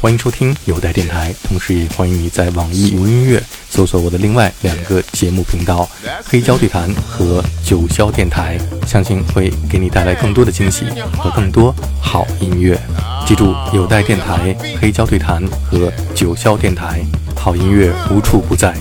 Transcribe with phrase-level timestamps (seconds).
[0.00, 5.88] 欢迎收听有待电台，同时也欢迎你在网易云音乐搜索我的另外两个节目频道
[6.26, 10.84] “黑胶对谈”和“九霄电台”，相信会给你带来更多的惊喜
[11.16, 12.78] 和更多好音乐。
[13.26, 17.02] 记住，有待电台、黑胶对谈和九霄电台，
[17.34, 18.74] 好音乐无处不在。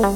[0.00, 0.14] Come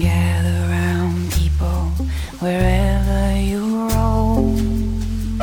[0.00, 1.90] gather people
[2.40, 5.40] wherever you roam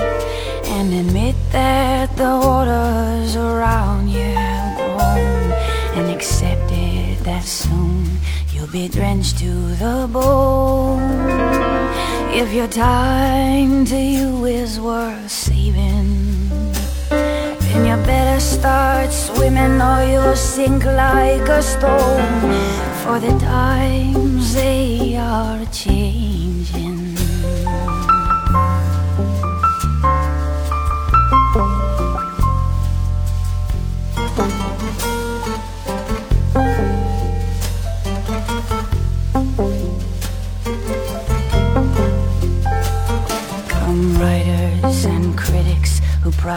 [0.66, 5.52] and admit that the waters around you have grown
[5.96, 8.06] and accepted that soon
[8.52, 11.00] you'll be drenched to the bone.
[12.34, 15.23] If your time to you is worth
[18.64, 22.54] start swimming or you'll sink like a stone.
[23.04, 26.43] For the times they are changing.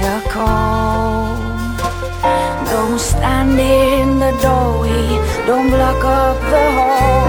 [0.00, 1.36] the call.
[2.72, 5.06] Don't stand in the doorway,
[5.46, 7.28] don't block up the hall.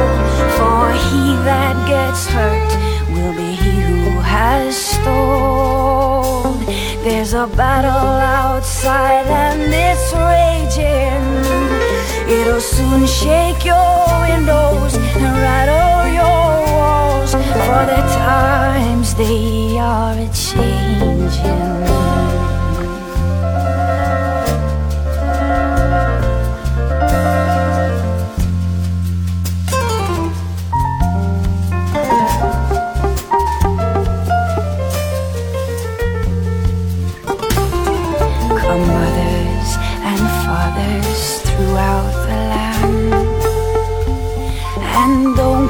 [0.58, 2.72] For he that gets hurt
[3.14, 6.60] will be he who has stalled.
[7.04, 8.14] There's a battle
[8.44, 11.26] outside and it's raging.
[12.38, 17.32] It'll soon shake your windows and rattle your walls.
[17.32, 21.79] For the times they are a changing.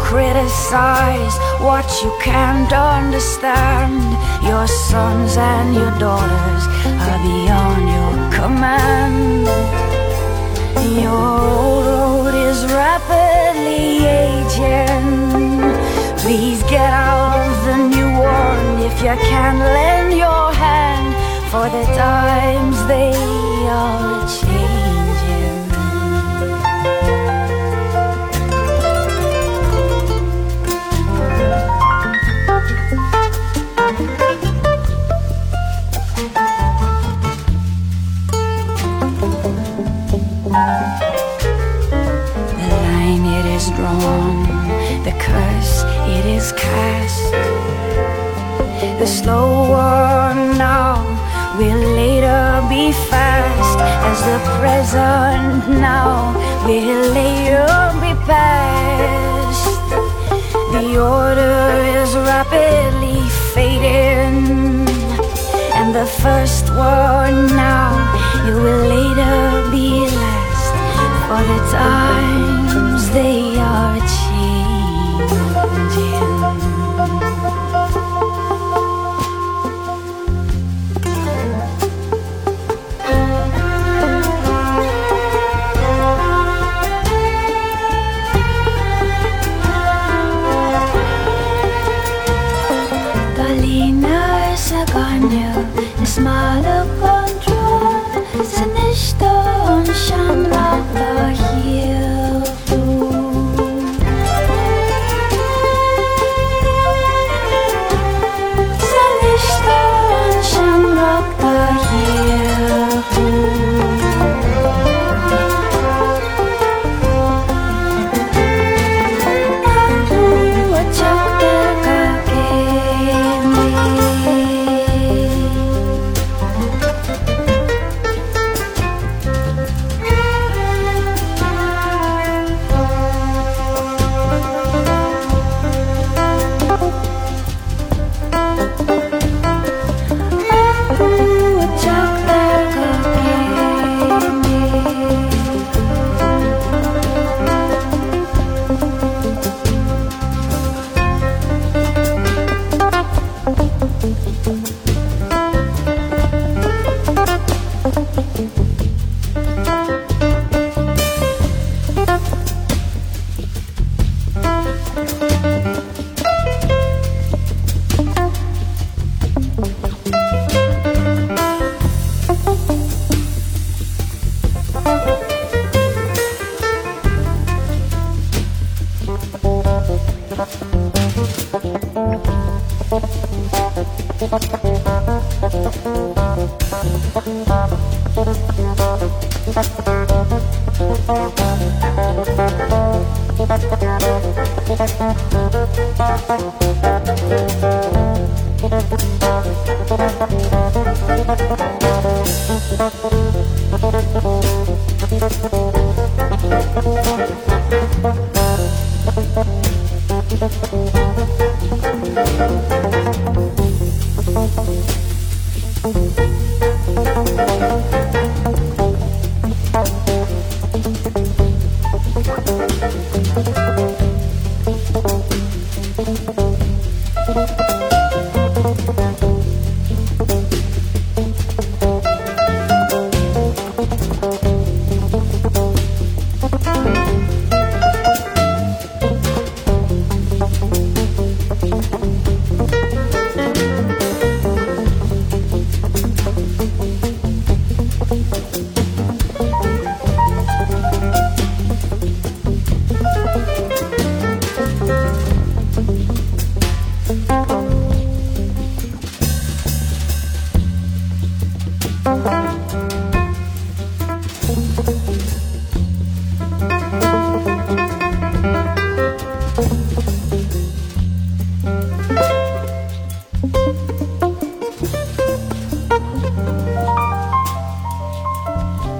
[0.09, 4.01] Criticize what you can't understand.
[4.43, 6.63] Your sons and your daughters
[7.05, 9.45] are beyond your command.
[11.03, 15.09] Your old road is rapidly aging.
[16.23, 21.07] Please get out of the new one if you can lend your hand
[21.51, 23.18] For the times they
[49.29, 51.05] One now
[51.57, 53.79] will later be fast,
[54.09, 56.33] as the present now
[56.65, 57.69] will later
[58.01, 59.65] be past.
[60.73, 61.61] The order
[61.99, 63.21] is rapidly
[63.53, 64.89] fading,
[65.77, 67.93] and the first one now
[68.47, 70.73] it will later be last.
[71.27, 74.39] For the times they are changing.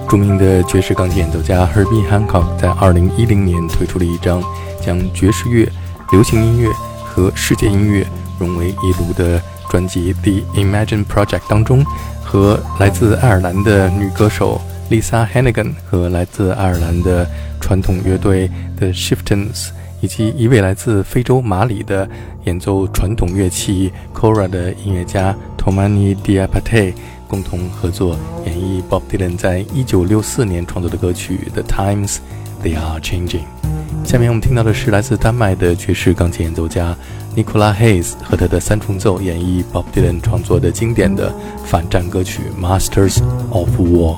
[0.10, 4.42] 著名的爵士钢琴演奏家 Herbie Hancock 在2010年推出了一张
[4.82, 5.72] 将爵士乐、
[6.12, 6.68] 流行音乐
[7.06, 8.04] 和世界音乐
[8.40, 9.40] 融为一炉的
[9.70, 11.86] 专辑《The Imagine Project》当中，
[12.24, 14.60] 和来自爱尔兰的女歌手
[14.90, 17.30] Lisa Hannigan 和来自爱尔兰的
[17.62, 19.68] 传统乐队 The Shiftons，
[20.02, 22.10] 以及一位来自非洲马里的
[22.46, 26.96] 演奏传统乐器 kora 的音乐家 Tomani Diapate。
[27.29, 32.17] 共同合作演绎 Bob Dylan 在一九六四年创作的歌曲《The Times
[32.63, 33.43] They Are Changing》。
[34.03, 36.98] 下面我们听到的是来自丹麦的爵士钢琴演奏家
[37.36, 41.31] Nicola Hayes 和他的三重奏演绎 Bob Dylan 创作的经典的
[41.63, 43.21] 反战歌曲《Masters
[43.51, 44.17] of War》。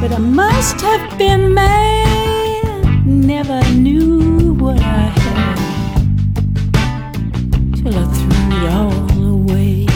[0.00, 5.56] But I must have been mad, never knew what I had
[7.76, 9.89] till I threw it all away.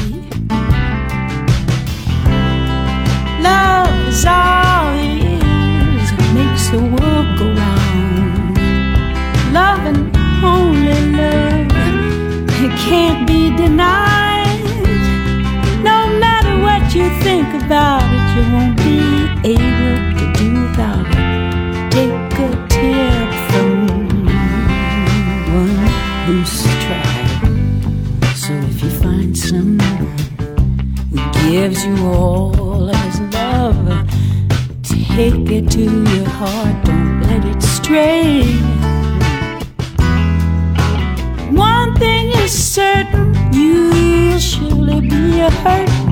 [31.85, 34.09] You all his love,
[34.83, 38.43] take it to your heart, don't let it stray.
[41.53, 46.04] One thing is certain, you'll surely be hurt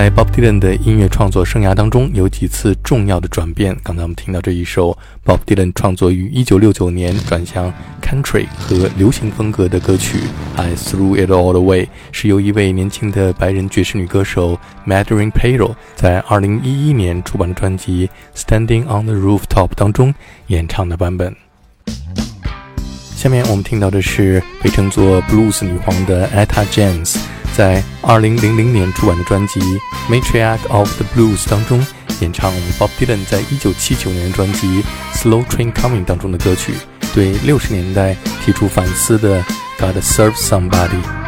[0.00, 3.76] 在 Bob Dylan 的音乐创作生涯当中，有几次重要的转变。
[3.82, 10.16] 刚才我们听到这一首 Bob Dylan 创作于1969年转向 country 和流行风格的歌曲
[10.56, 18.08] 《I Threw It All Away》，是由一位年轻的白人爵士女歌手 Madeline Payro 在2011年出版的专辑
[18.40, 20.14] 《Standing on the Rooftop》当中
[20.46, 21.36] 演唱的版本。
[23.14, 27.18] 下面我们听到的是被称作 Blues 女皇的 Etta James。
[27.60, 29.60] 在2000年出版的专辑
[30.08, 31.86] 《Matriarch of the Blues》当中，
[32.20, 36.72] 演唱 Bob Dylan 在1979年专辑《Slow Train Coming》当中的歌曲，
[37.14, 39.44] 对60年代提出反思的
[39.78, 41.19] God Serve Somebody"。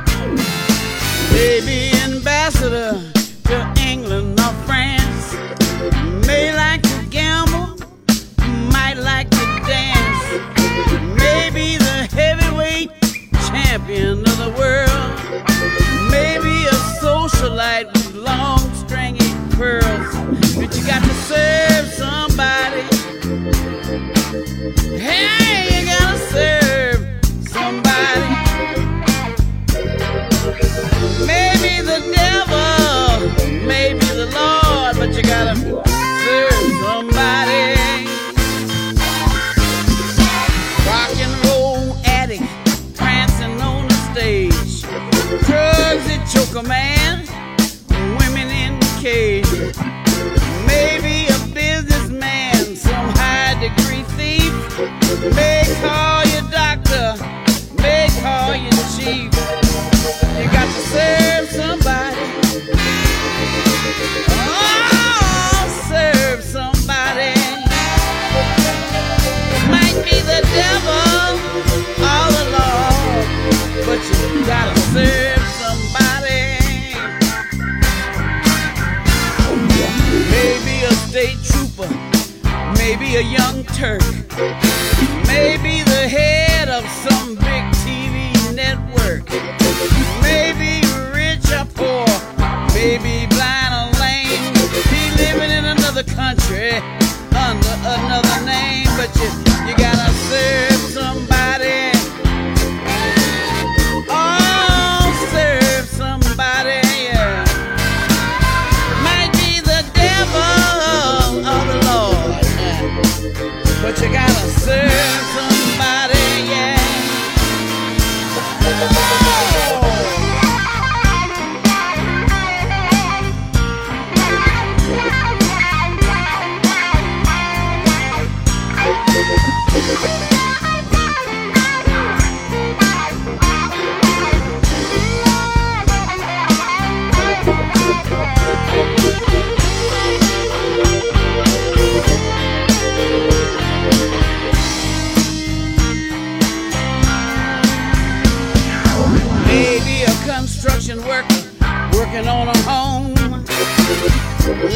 [152.12, 153.14] Working on a home.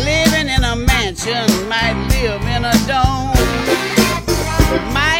[0.04, 3.34] Living in a mansion, might live in a dome.
[4.94, 5.15] Might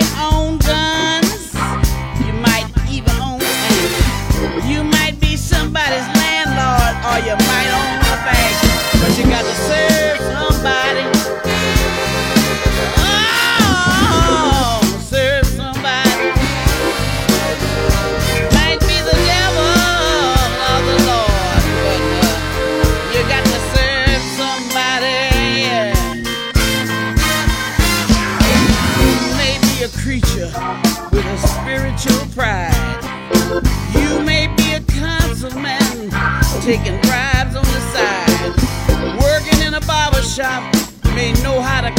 [40.36, 40.70] shop,
[41.14, 41.95] may know how to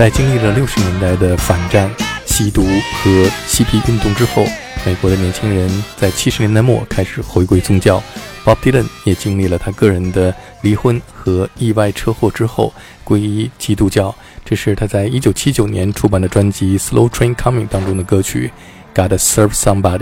[0.00, 4.46] 在经历了六十年代的反战、吸毒和嬉皮运动之后，
[4.86, 8.02] 美国的年轻人在七十年代末开始回归宗教。
[8.42, 12.72] Bob Dylan 也经历了他个人的离婚和意外车祸之后
[13.04, 14.14] 皈依基督教。
[14.42, 18.50] 这是他在一九七九年出版的专辑《Slow Train Coming》当中的歌曲
[18.98, 19.98] 《Gotta Serve Somebody》。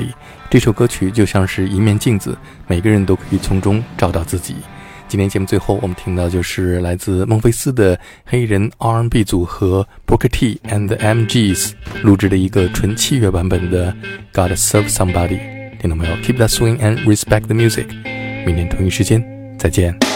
[0.49, 4.55] 这首歌曲就像是一面镜子，每个人都可以从中找到自己。
[5.09, 13.91] 今天节目最后，我们听到就是来自孟菲斯的黑人 R&B 组合 Booker T and the MGs 录制的一个纯器乐版本的
[14.35, 15.41] 《Gotta Serve Somebody》。
[15.81, 17.87] 听到没有？Keep that swing and respect the music。
[18.45, 19.25] 明天同一时间
[19.59, 20.08] 再见。